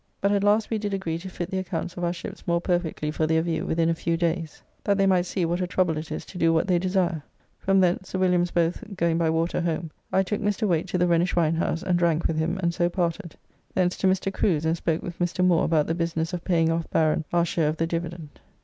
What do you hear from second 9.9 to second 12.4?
I took Mr. Wayte to the Rhenish winehouse, and drank with